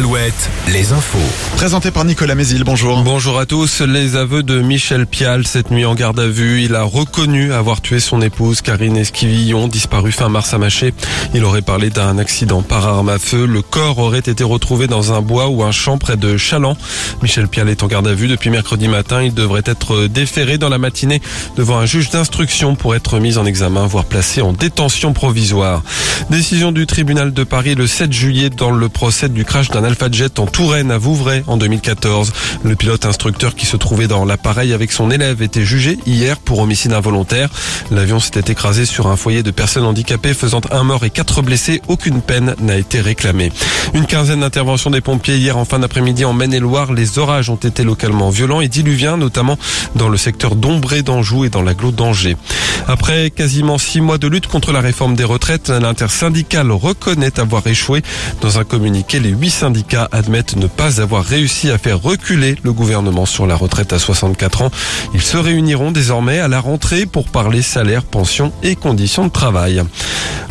[0.00, 1.18] Alouette, les infos.
[1.56, 3.02] Présenté par Nicolas Mézil, bonjour.
[3.02, 3.82] Bonjour à tous.
[3.82, 6.62] Les aveux de Michel Pial cette nuit en garde à vue.
[6.62, 10.94] Il a reconnu avoir tué son épouse Karine Esquivillon, disparue fin mars à Maché.
[11.34, 13.44] Il aurait parlé d'un accident par arme à feu.
[13.44, 16.78] Le corps aurait été retrouvé dans un bois ou un champ près de Chaland.
[17.20, 19.22] Michel Pial est en garde à vue depuis mercredi matin.
[19.22, 21.20] Il devrait être déféré dans la matinée
[21.58, 25.82] devant un juge d'instruction pour être mis en examen, voire placé en détention provisoire.
[26.30, 30.06] Décision du tribunal de Paris le 7 juillet dans le procès du crash d'un Alpha
[30.12, 32.32] Jet en Touraine à Vouvray en 2014.
[32.62, 36.60] Le pilote instructeur qui se trouvait dans l'appareil avec son élève était jugé hier pour
[36.60, 37.50] homicide involontaire.
[37.90, 41.82] L'avion s'était écrasé sur un foyer de personnes handicapées faisant un mort et quatre blessés.
[41.88, 43.50] Aucune peine n'a été réclamée.
[43.94, 46.92] Une quinzaine d'interventions des pompiers hier en fin d'après-midi en Maine-et-Loire.
[46.92, 49.58] Les orages ont été localement violents et diluviens, notamment
[49.96, 52.36] dans le secteur d'Ombré d'Anjou et dans l'agglo d'Angers.
[52.86, 55.70] Après quasiment six mois de lutte contre la réforme des retraites,
[56.20, 58.02] l'intersyndicale reconnaît avoir échoué.
[58.42, 62.74] Dans un communiqué, les huit syndicats admettent ne pas avoir réussi à faire reculer le
[62.74, 64.70] gouvernement sur la retraite à 64 ans.
[65.14, 69.82] Ils se réuniront désormais à la rentrée pour parler salaire, pension et conditions de travail.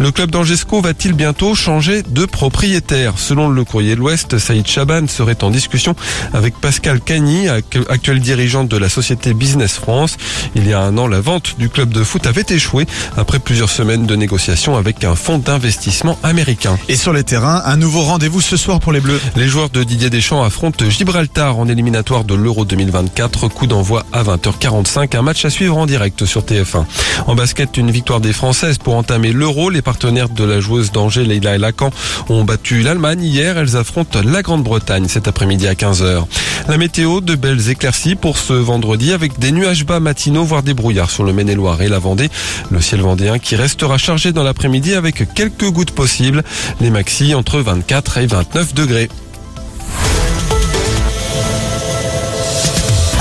[0.00, 5.08] Le club d'Angesco va-t-il bientôt changer de propriétaire Selon le courrier de l'Ouest, Saïd Chaban
[5.08, 5.96] serait en discussion
[6.32, 10.16] avec Pascal Cagny, actuel dirigeant de la société Business France.
[10.54, 13.70] Il y a un an, la vente du club de foot avait échoué après plusieurs
[13.70, 16.78] semaines de négociations avec un fonds d'investissement américain.
[16.88, 19.20] Et sur les terrains, un nouveau rendez-vous ce soir pour les Bleus.
[19.34, 23.48] Les joueurs de Didier Deschamps affrontent Gibraltar en éliminatoire de l'Euro 2024.
[23.48, 25.16] Coup d'envoi à 20h45.
[25.16, 26.84] Un match à suivre en direct sur TF1.
[27.26, 29.70] En basket, une victoire des Françaises pour entamer l'Euro.
[29.70, 31.90] Les partenaires de la joueuse d'Angers, Leila et Lacan,
[32.28, 33.56] ont battu l'Allemagne hier.
[33.56, 36.26] Elles affrontent la Grande-Bretagne cet après-midi à 15h.
[36.68, 40.74] La météo, de belles éclaircies pour ce vendredi avec des nuages bas matinaux, voire des
[40.74, 42.28] brouillards sur le Maine-et-Loire et la Vendée.
[42.70, 46.44] Le ciel vendéen qui restera chargé dans l'après-midi avec quelques gouttes possibles.
[46.82, 49.08] Les maxi entre 24 et 29 degrés.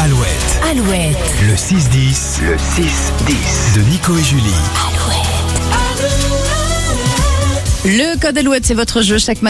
[0.03, 1.17] Alouette, Alouette,
[1.47, 2.41] le 6-10.
[2.41, 3.75] Le 6-10.
[3.77, 5.26] De Nico et Julie.
[7.89, 9.45] Le code Alouette, c'est votre jeu chaque matin.